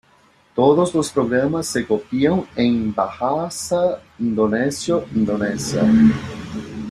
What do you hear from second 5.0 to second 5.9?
Indonesia.